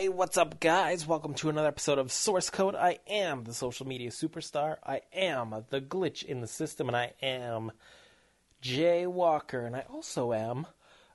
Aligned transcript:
Hey, 0.00 0.08
what's 0.08 0.38
up, 0.38 0.60
guys? 0.60 1.06
Welcome 1.06 1.34
to 1.34 1.50
another 1.50 1.68
episode 1.68 1.98
of 1.98 2.10
Source 2.10 2.48
Code. 2.48 2.74
I 2.74 3.00
am 3.06 3.44
the 3.44 3.52
social 3.52 3.86
media 3.86 4.08
superstar. 4.08 4.78
I 4.82 5.02
am 5.12 5.54
the 5.68 5.82
glitch 5.82 6.22
in 6.22 6.40
the 6.40 6.46
system, 6.46 6.88
and 6.88 6.96
I 6.96 7.12
am 7.20 7.70
Jay 8.62 9.06
Walker. 9.06 9.60
And 9.66 9.76
I 9.76 9.84
also 9.92 10.32
am 10.32 10.66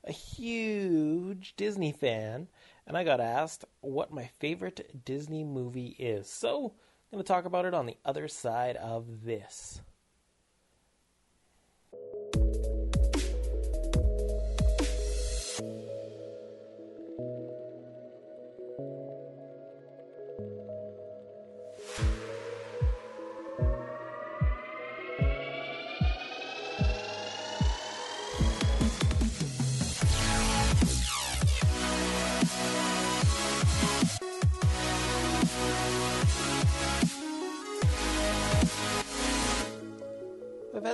a 0.04 0.12
huge 0.12 1.56
Disney 1.58 1.94
fan. 1.94 2.48
And 2.86 2.96
I 2.96 3.04
got 3.04 3.20
asked 3.20 3.66
what 3.82 4.14
my 4.14 4.30
favorite 4.38 5.04
Disney 5.04 5.44
movie 5.44 5.96
is. 5.98 6.30
So 6.30 6.66
I'm 6.66 7.18
going 7.18 7.24
to 7.24 7.28
talk 7.28 7.46
about 7.46 7.66
it 7.66 7.74
on 7.74 7.88
the 7.88 7.98
other 8.06 8.28
side 8.28 8.76
of 8.76 9.24
this. 9.24 9.82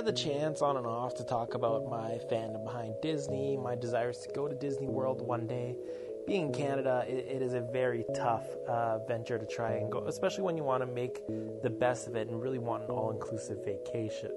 Had 0.04 0.16
the 0.16 0.20
chance 0.20 0.62
on 0.62 0.76
and 0.76 0.84
off 0.84 1.14
to 1.14 1.22
talk 1.22 1.54
about 1.54 1.88
my 1.88 2.18
fandom 2.28 2.64
behind 2.64 2.92
Disney, 3.00 3.56
my 3.56 3.76
desires 3.76 4.18
to 4.18 4.28
go 4.34 4.48
to 4.48 4.54
Disney 4.56 4.88
World 4.88 5.22
one 5.22 5.46
day. 5.46 5.76
Being 6.26 6.46
in 6.46 6.52
Canada, 6.52 7.04
it, 7.06 7.24
it 7.36 7.40
is 7.40 7.54
a 7.54 7.60
very 7.60 8.04
tough 8.12 8.44
uh, 8.68 8.98
venture 9.06 9.38
to 9.38 9.46
try 9.46 9.74
and 9.74 9.92
go, 9.92 10.04
especially 10.08 10.42
when 10.42 10.56
you 10.56 10.64
want 10.64 10.82
to 10.82 10.92
make 10.92 11.24
the 11.62 11.70
best 11.70 12.08
of 12.08 12.16
it 12.16 12.26
and 12.26 12.42
really 12.42 12.58
want 12.58 12.82
an 12.82 12.90
all 12.90 13.12
inclusive 13.12 13.64
vacation. 13.64 14.32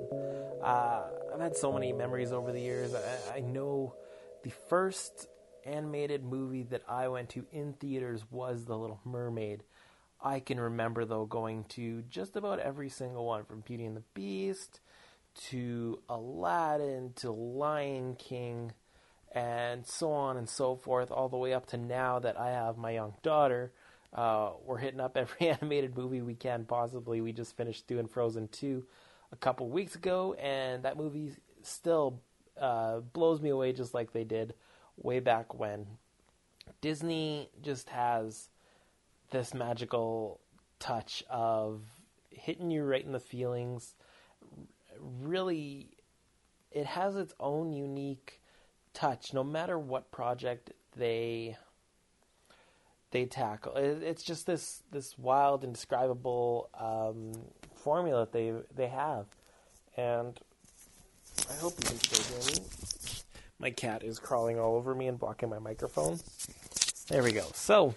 Uh, 0.63 1.05
I've 1.33 1.41
had 1.41 1.57
so 1.57 1.73
many 1.73 1.91
memories 1.91 2.31
over 2.31 2.51
the 2.51 2.61
years. 2.61 2.93
I, 2.93 3.37
I 3.37 3.39
know 3.39 3.95
the 4.43 4.51
first 4.51 5.27
animated 5.65 6.23
movie 6.23 6.61
that 6.61 6.83
I 6.87 7.07
went 7.07 7.29
to 7.29 7.45
in 7.51 7.73
theaters 7.73 8.23
was 8.29 8.65
The 8.65 8.77
Little 8.77 8.99
Mermaid. 9.03 9.63
I 10.21 10.41
can 10.41 10.59
remember, 10.59 11.05
though, 11.05 11.25
going 11.25 11.63
to 11.69 12.03
just 12.03 12.35
about 12.35 12.59
every 12.59 12.89
single 12.89 13.25
one 13.25 13.45
from 13.45 13.61
Beauty 13.61 13.85
and 13.85 13.97
the 13.97 14.03
Beast 14.13 14.79
to 15.49 15.99
Aladdin 16.09 17.13
to 17.17 17.31
Lion 17.31 18.15
King 18.15 18.71
and 19.31 19.85
so 19.85 20.11
on 20.11 20.37
and 20.37 20.47
so 20.47 20.75
forth, 20.75 21.11
all 21.11 21.27
the 21.27 21.37
way 21.37 21.53
up 21.53 21.65
to 21.67 21.77
now 21.77 22.19
that 22.19 22.39
I 22.39 22.51
have 22.51 22.77
my 22.77 22.91
young 22.91 23.13
daughter. 23.21 23.73
Uh, 24.13 24.51
we're 24.63 24.77
hitting 24.77 25.01
up 25.01 25.17
every 25.17 25.49
animated 25.49 25.97
movie 25.97 26.21
we 26.21 26.35
can 26.35 26.63
possibly. 26.63 27.19
We 27.19 27.33
just 27.33 27.57
finished 27.57 27.85
doing 27.85 28.07
Frozen 28.07 28.47
2 28.49 28.85
a 29.33 29.35
couple 29.35 29.69
weeks 29.69 29.95
ago, 29.95 30.33
and 30.35 30.83
that 30.83 30.95
movie 30.95 31.33
still 31.63 32.21
uh, 32.59 32.99
blows 32.99 33.41
me 33.41 33.49
away 33.49 33.73
just 33.73 33.93
like 33.93 34.13
they 34.13 34.23
did 34.23 34.53
way 34.95 35.19
back 35.19 35.53
when. 35.53 35.85
Disney 36.79 37.49
just 37.61 37.89
has 37.89 38.47
this 39.31 39.53
magical 39.53 40.39
touch 40.79 41.23
of 41.29 41.81
hitting 42.29 42.71
you 42.71 42.83
right 42.83 43.05
in 43.05 43.11
the 43.11 43.19
feelings 43.19 43.95
really 45.21 45.89
it 46.71 46.85
has 46.85 47.15
its 47.15 47.33
own 47.39 47.71
unique 47.71 48.41
touch. 48.93 49.33
No 49.33 49.43
matter 49.43 49.79
what 49.79 50.11
project 50.11 50.71
they 50.95 51.57
they 53.11 53.25
tackle 53.25 53.73
it's 53.77 54.23
just 54.23 54.45
this 54.45 54.83
this 54.91 55.17
wild 55.17 55.63
indescribable 55.63 56.69
um, 56.77 57.31
formula 57.73 58.21
that 58.21 58.33
they 58.33 58.53
they 58.75 58.87
have. 58.87 59.25
And 59.97 60.37
i 61.49 61.53
hope 61.55 61.73
you 61.79 61.85
can 61.87 61.99
still 61.99 62.41
hear 62.41 62.55
me. 62.55 62.67
My 63.57 63.69
cat 63.69 64.03
is 64.03 64.19
crawling 64.19 64.59
all 64.59 64.75
over 64.75 64.93
me 64.93 65.07
and 65.07 65.17
blocking 65.17 65.49
my 65.49 65.59
microphone. 65.59 66.19
There 67.07 67.23
we 67.23 67.31
go. 67.31 67.45
So 67.53 67.95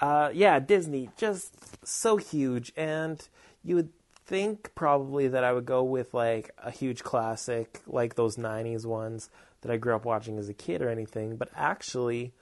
uh, 0.00 0.30
yeah 0.34 0.58
disney 0.58 1.08
just 1.16 1.86
so 1.86 2.18
huge. 2.18 2.72
And 2.76 3.26
you 3.64 3.76
would 3.76 3.90
think 4.26 4.74
probably 4.74 5.28
that 5.28 5.44
I 5.44 5.52
would 5.52 5.66
go 5.66 5.82
with 5.82 6.12
like 6.12 6.50
a 6.58 6.70
huge 6.70 7.02
classic, 7.02 7.80
like 7.86 8.14
those 8.14 8.36
90s 8.36 8.84
ones 8.84 9.30
that 9.60 9.70
I 9.70 9.76
grew 9.76 9.94
up 9.94 10.04
watching 10.04 10.38
as 10.38 10.48
a 10.48 10.54
kid 10.54 10.82
or 10.82 10.88
anything. 10.88 11.36
But 11.36 11.50
actually, 11.54 12.34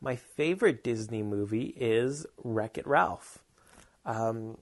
my 0.00 0.16
favorite 0.16 0.84
Disney 0.84 1.22
movie 1.22 1.74
is 1.76 2.26
Wreck 2.42 2.78
It 2.78 2.86
Ralph. 2.86 3.42
Um, 4.06 4.58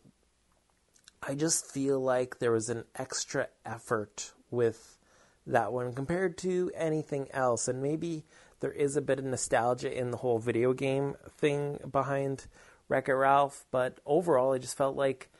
I 1.22 1.34
just 1.34 1.66
feel 1.66 2.00
like 2.00 2.38
there 2.38 2.52
was 2.52 2.70
an 2.70 2.84
extra 2.96 3.48
effort 3.64 4.32
with 4.50 4.98
that 5.46 5.72
one 5.72 5.92
compared 5.92 6.38
to 6.38 6.70
anything 6.74 7.28
else. 7.32 7.68
And 7.68 7.82
maybe 7.82 8.24
there 8.60 8.72
is 8.72 8.96
a 8.96 9.02
bit 9.02 9.18
of 9.18 9.24
nostalgia 9.26 9.96
in 9.96 10.10
the 10.10 10.18
whole 10.18 10.38
video 10.38 10.72
game 10.72 11.14
thing 11.38 11.78
behind 11.90 12.46
Wreck 12.88 13.08
It 13.08 13.14
Ralph. 13.14 13.66
But 13.70 13.98
overall, 14.06 14.54
I 14.54 14.58
just 14.58 14.76
felt 14.76 14.96
like 14.96 15.30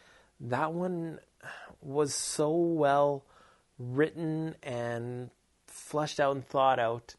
that 0.40 0.72
one 0.72 1.18
was 1.82 2.14
so 2.14 2.50
well 2.50 3.24
written 3.78 4.54
and 4.62 5.30
fleshed 5.66 6.20
out 6.20 6.34
and 6.34 6.46
thought 6.46 6.78
out 6.78 7.14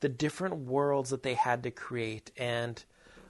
the 0.00 0.08
different 0.08 0.56
worlds 0.56 1.10
that 1.10 1.22
they 1.22 1.34
had 1.34 1.62
to 1.62 1.70
create. 1.70 2.30
And 2.36 2.82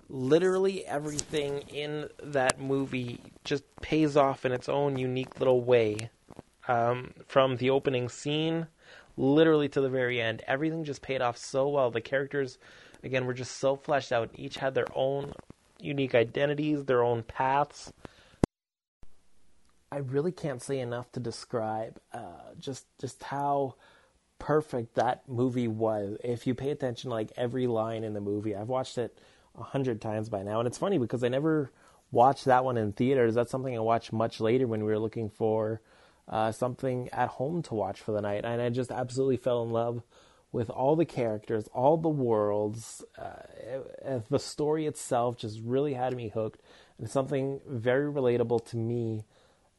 literally 0.08 0.84
everything 0.86 1.60
in 1.68 2.08
that 2.22 2.60
movie 2.60 3.20
just 3.44 3.64
pays 3.80 4.16
off 4.16 4.44
in 4.44 4.52
its 4.52 4.68
own 4.68 4.98
unique 4.98 5.38
little 5.38 5.62
way. 5.62 6.10
Um, 6.66 7.12
from 7.26 7.56
the 7.56 7.68
opening 7.68 8.08
scene 8.08 8.68
literally 9.18 9.68
to 9.68 9.82
the 9.82 9.90
very 9.90 10.18
end 10.18 10.42
everything 10.46 10.82
just 10.82 11.02
paid 11.02 11.20
off 11.20 11.36
so 11.36 11.68
well. 11.68 11.90
The 11.90 12.00
characters 12.00 12.58
again 13.02 13.26
were 13.26 13.34
just 13.34 13.58
so 13.58 13.76
fleshed 13.76 14.12
out. 14.12 14.30
Each 14.34 14.56
had 14.56 14.74
their 14.74 14.86
own 14.94 15.34
unique 15.78 16.14
identities 16.14 16.84
their 16.84 17.02
own 17.02 17.22
paths 17.22 17.92
I 19.94 19.98
really 19.98 20.32
can't 20.32 20.60
say 20.60 20.80
enough 20.80 21.12
to 21.12 21.20
describe 21.20 22.00
uh, 22.12 22.52
just 22.58 22.84
just 23.00 23.22
how 23.22 23.76
perfect 24.40 24.96
that 24.96 25.22
movie 25.28 25.68
was. 25.68 26.16
If 26.24 26.48
you 26.48 26.54
pay 26.56 26.70
attention, 26.70 27.10
like 27.10 27.30
every 27.36 27.68
line 27.68 28.02
in 28.02 28.12
the 28.12 28.20
movie, 28.20 28.56
I've 28.56 28.68
watched 28.68 28.98
it 28.98 29.16
a 29.56 29.62
hundred 29.62 30.00
times 30.00 30.28
by 30.28 30.42
now, 30.42 30.58
and 30.58 30.66
it's 30.66 30.78
funny 30.78 30.98
because 30.98 31.22
I 31.22 31.28
never 31.28 31.70
watched 32.10 32.46
that 32.46 32.64
one 32.64 32.76
in 32.76 32.92
theaters. 32.92 33.36
That's 33.36 33.52
something 33.52 33.76
I 33.76 33.80
watched 33.80 34.12
much 34.12 34.40
later 34.40 34.66
when 34.66 34.80
we 34.80 34.90
were 34.90 34.98
looking 34.98 35.30
for 35.30 35.80
uh, 36.28 36.50
something 36.50 37.08
at 37.10 37.28
home 37.28 37.62
to 37.62 37.74
watch 37.74 38.00
for 38.00 38.10
the 38.10 38.20
night, 38.20 38.44
and 38.44 38.60
I 38.60 38.70
just 38.70 38.90
absolutely 38.90 39.36
fell 39.36 39.62
in 39.62 39.70
love 39.70 40.02
with 40.50 40.70
all 40.70 40.96
the 40.96 41.04
characters, 41.04 41.68
all 41.72 41.98
the 41.98 42.08
worlds. 42.08 43.04
Uh, 43.16 44.18
the 44.28 44.40
story 44.40 44.86
itself 44.86 45.36
just 45.36 45.60
really 45.62 45.94
had 45.94 46.16
me 46.16 46.30
hooked, 46.30 46.62
and 46.98 47.08
something 47.08 47.60
very 47.64 48.12
relatable 48.12 48.66
to 48.70 48.76
me 48.76 49.24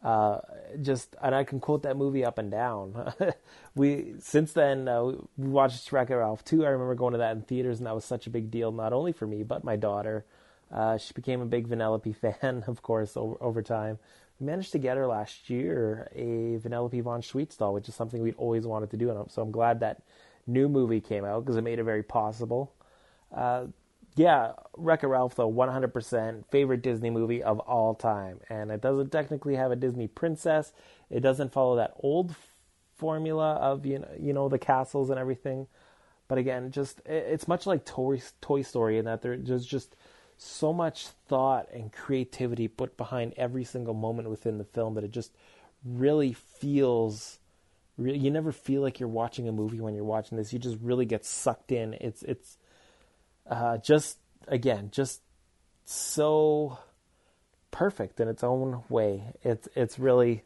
uh, 0.06 0.40
just 0.84 1.16
and 1.20 1.34
I 1.34 1.44
can 1.44 1.60
quote 1.60 1.82
that 1.82 1.98
movie 1.98 2.24
up 2.24 2.38
and 2.38 2.52
down. 2.52 3.12
we 3.76 4.14
since 4.20 4.54
then 4.54 4.88
uh, 4.88 5.04
we 5.04 5.50
watched 5.50 5.92
Wreck 5.92 6.12
It 6.12 6.16
Ralph 6.16 6.46
two. 6.46 6.64
I 6.64 6.70
remember 6.70 6.94
going 6.94 7.14
to 7.14 7.18
that 7.18 7.36
in 7.36 7.42
theaters, 7.42 7.80
and 7.80 7.88
that 7.88 7.96
was 7.96 8.06
such 8.06 8.28
a 8.28 8.30
big 8.30 8.52
deal, 8.52 8.72
not 8.72 8.94
only 8.94 9.12
for 9.12 9.26
me 9.26 9.42
but 9.42 9.64
my 9.64 9.76
daughter. 9.76 10.24
Uh, 10.72 11.00
she 11.00 11.12
became 11.14 11.42
a 11.42 11.46
big 11.46 11.68
Vanellope 11.68 12.16
fan, 12.42 12.64
of 12.68 12.84
course, 12.84 13.18
over, 13.18 13.36
over 13.42 13.64
time. 13.64 13.98
We 14.40 14.46
managed 14.46 14.74
to 14.74 14.78
get 14.78 14.96
her 14.96 15.08
last 15.08 15.50
year 15.50 16.08
a 16.14 16.60
Vanellope 16.60 17.02
von 17.02 17.22
Schweetz 17.22 17.58
doll, 17.58 17.74
which 17.74 17.90
is 17.90 17.96
something 17.96 18.22
we'd 18.22 18.36
always 18.38 18.68
wanted 18.68 18.92
to 18.92 18.98
do, 18.98 19.10
and 19.10 19.32
so 19.32 19.42
I'm 19.42 19.52
glad 19.52 19.80
that 19.80 20.04
new 20.46 20.70
movie 20.70 21.02
came 21.02 21.26
out 21.26 21.44
because 21.44 21.58
it 21.58 21.64
made 21.64 21.80
it 21.80 21.84
very 21.84 22.04
possible. 22.04 22.72
Yeah, 24.16 24.54
Wreck 24.78 25.04
It 25.04 25.08
Ralph, 25.08 25.36
though, 25.36 25.52
100% 25.52 26.46
favorite 26.50 26.82
Disney 26.82 27.10
movie 27.10 27.44
of 27.44 27.60
all 27.60 27.94
time. 27.96 28.40
And 28.50 28.72
it 28.72 28.82
doesn't 28.82 29.12
technically 29.12 29.56
have 29.56 29.72
a 29.72 29.76
Disney 29.76 30.08
princess. 30.08 30.72
It 31.10 31.20
doesn't 31.20 31.52
follow 31.52 31.76
that 31.76 31.96
old 32.00 32.36
formula 32.96 33.56
of, 33.56 33.86
you 33.86 34.00
know, 34.00 34.08
you 34.18 34.32
know 34.32 34.48
the 34.48 34.58
castles 34.58 35.10
and 35.10 35.20
everything. 35.20 35.68
But 36.28 36.38
again, 36.38 36.72
just 36.72 37.02
it's 37.06 37.48
much 37.48 37.68
like 37.68 37.86
Toy, 37.86 38.22
Toy 38.42 38.62
Story 38.62 38.98
in 38.98 39.06
that 39.06 39.22
there's 39.22 39.66
just 39.66 39.96
so 40.38 40.74
much 40.74 41.08
thought 41.28 41.68
and 41.74 41.92
creativity 41.92 42.68
put 42.68 42.98
behind 42.98 43.34
every 43.38 43.64
single 43.64 43.94
moment 43.94 44.30
within 44.30 44.58
the 44.58 44.64
film 44.64 44.96
that 44.96 45.04
it 45.04 45.12
just 45.12 45.32
really 45.84 46.34
feels 46.34 47.40
you 47.98 48.30
never 48.30 48.52
feel 48.52 48.82
like 48.82 49.00
you're 49.00 49.08
watching 49.08 49.48
a 49.48 49.52
movie 49.54 49.80
when 49.80 49.96
you're 49.96 50.04
watching 50.04 50.38
this. 50.38 50.52
You 50.52 50.60
just 50.60 50.78
really 50.82 51.06
get 51.06 51.24
sucked 51.24 51.72
in. 51.72 51.94
It's 51.94 52.24
it's 52.24 52.58
uh, 53.50 53.78
just 53.78 54.18
again, 54.48 54.90
just 54.92 55.22
so 55.86 56.80
perfect 57.72 58.20
in 58.20 58.28
its 58.28 58.44
own 58.44 58.84
way. 58.90 59.34
It's 59.44 59.68
it's 59.76 60.00
really 60.00 60.44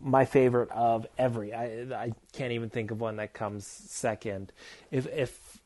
my 0.00 0.24
favorite 0.24 0.70
of 0.70 1.06
every. 1.18 1.54
I 1.54 1.82
I 1.94 2.12
can't 2.32 2.52
even 2.52 2.70
think 2.70 2.90
of 2.90 3.00
one 3.00 3.16
that 3.16 3.32
comes 3.32 3.66
second. 3.66 4.52
If 4.90 5.06
if 5.06 5.60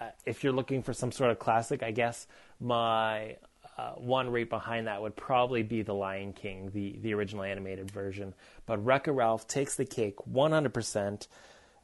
uh, 0.00 0.10
if 0.24 0.42
you're 0.42 0.52
looking 0.52 0.82
for 0.82 0.92
some 0.92 1.12
sort 1.12 1.30
of 1.30 1.38
classic, 1.38 1.82
I 1.82 1.90
guess 1.90 2.26
my 2.60 3.36
uh, 3.78 3.92
one 3.92 4.30
right 4.30 4.48
behind 4.48 4.86
that 4.86 5.00
would 5.00 5.16
probably 5.16 5.62
be 5.62 5.82
The 5.82 5.94
Lion 5.94 6.32
King, 6.32 6.70
the, 6.74 6.98
the 7.00 7.14
original 7.14 7.42
animated 7.42 7.90
version. 7.90 8.34
But 8.66 8.84
Wreck 8.84 9.08
It 9.08 9.12
Ralph 9.12 9.48
takes 9.48 9.76
the 9.76 9.84
cake 9.84 10.16
100%. 10.30 11.26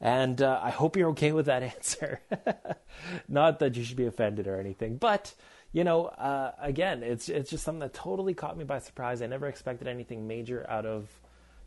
And 0.01 0.41
uh, 0.41 0.59
I 0.63 0.69
hope 0.69 0.95
you're 0.95 1.09
okay 1.09 1.31
with 1.31 1.47
that 1.47 1.63
answer. 1.75 2.21
Not 3.27 3.59
that 3.59 3.75
you 3.75 3.83
should 3.83 3.97
be 3.97 4.05
offended 4.05 4.47
or 4.47 4.59
anything, 4.59 4.97
but 4.97 5.33
you 5.71 5.83
know, 5.83 6.05
uh, 6.05 6.53
again, 6.59 7.03
it's 7.03 7.29
it's 7.29 7.49
just 7.49 7.63
something 7.63 7.81
that 7.81 7.93
totally 7.93 8.33
caught 8.33 8.57
me 8.57 8.63
by 8.63 8.79
surprise. 8.79 9.21
I 9.21 9.27
never 9.27 9.47
expected 9.47 9.87
anything 9.87 10.27
major 10.27 10.65
out 10.67 10.85
of, 10.85 11.07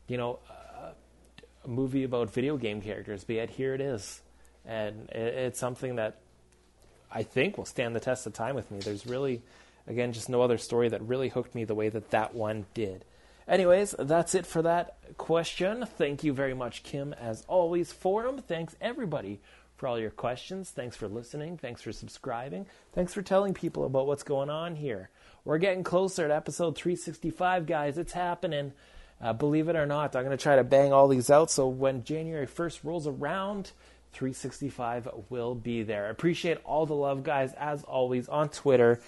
you 0.08 0.16
know, 0.16 0.40
uh, 0.50 0.90
a 1.64 1.68
movie 1.68 2.02
about 2.02 2.30
video 2.32 2.56
game 2.56 2.80
characters, 2.80 3.22
but 3.22 3.36
yet 3.36 3.50
here 3.50 3.74
it 3.74 3.80
is, 3.80 4.20
and 4.64 5.08
it, 5.10 5.34
it's 5.34 5.60
something 5.60 5.96
that 5.96 6.18
I 7.12 7.22
think 7.22 7.56
will 7.56 7.64
stand 7.64 7.94
the 7.94 8.00
test 8.00 8.26
of 8.26 8.32
time 8.32 8.56
with 8.56 8.70
me. 8.72 8.80
There's 8.80 9.06
really, 9.06 9.42
again, 9.86 10.12
just 10.12 10.28
no 10.28 10.42
other 10.42 10.58
story 10.58 10.88
that 10.88 11.02
really 11.02 11.28
hooked 11.28 11.54
me 11.54 11.64
the 11.64 11.74
way 11.74 11.88
that 11.88 12.10
that 12.10 12.34
one 12.34 12.66
did. 12.74 13.04
Anyways, 13.48 13.94
that's 13.98 14.34
it 14.34 14.46
for 14.46 14.62
that 14.62 14.96
question. 15.16 15.84
Thank 15.84 16.24
you 16.24 16.32
very 16.32 16.54
much, 16.54 16.82
Kim, 16.82 17.12
as 17.14 17.44
always, 17.48 17.92
for 17.92 18.22
them. 18.22 18.38
Thanks, 18.38 18.76
everybody, 18.80 19.40
for 19.76 19.88
all 19.88 19.98
your 19.98 20.10
questions. 20.10 20.70
Thanks 20.70 20.96
for 20.96 21.08
listening. 21.08 21.58
Thanks 21.58 21.82
for 21.82 21.92
subscribing. 21.92 22.66
Thanks 22.92 23.12
for 23.12 23.22
telling 23.22 23.54
people 23.54 23.84
about 23.84 24.06
what's 24.06 24.22
going 24.22 24.50
on 24.50 24.76
here. 24.76 25.10
We're 25.44 25.58
getting 25.58 25.82
closer 25.82 26.28
to 26.28 26.34
episode 26.34 26.76
365, 26.76 27.66
guys. 27.66 27.98
It's 27.98 28.12
happening. 28.12 28.72
Uh, 29.20 29.32
believe 29.32 29.68
it 29.68 29.76
or 29.76 29.86
not, 29.86 30.16
I'm 30.16 30.24
going 30.24 30.36
to 30.36 30.42
try 30.42 30.56
to 30.56 30.64
bang 30.64 30.92
all 30.92 31.06
these 31.08 31.30
out 31.30 31.50
so 31.50 31.68
when 31.68 32.02
January 32.02 32.46
1st 32.46 32.80
rolls 32.82 33.06
around, 33.06 33.70
365 34.12 35.08
will 35.30 35.54
be 35.54 35.82
there. 35.82 36.06
I 36.06 36.10
appreciate 36.10 36.58
all 36.64 36.86
the 36.86 36.94
love, 36.94 37.22
guys, 37.22 37.52
as 37.54 37.82
always, 37.84 38.28
on 38.28 38.48
Twitter, 38.48 39.00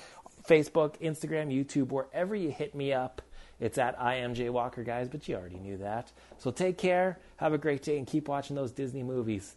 Facebook, 0.49 1.01
Instagram, 1.01 1.53
YouTube, 1.53 1.89
wherever 1.89 2.35
you 2.35 2.51
hit 2.51 2.75
me 2.75 2.93
up. 2.93 3.23
It's 3.61 3.79
at 3.79 4.01
I 4.01 4.17
am 4.17 4.35
Jay 4.35 4.51
Walker, 4.51 4.83
guys, 4.83 5.09
but 5.09 5.29
you 5.29 5.37
already 5.37 5.59
knew 5.59 5.77
that. 5.79 6.13
So 6.39 6.51
take 6.51 6.77
care, 6.79 7.19
have 7.37 7.53
a 7.53 7.59
great 7.59 7.83
day, 7.83 7.99
and 7.99 8.07
keep 8.07 8.29
watching 8.29 8.57
those 8.57 8.73
Disney 8.73 9.03
movies. 9.03 9.57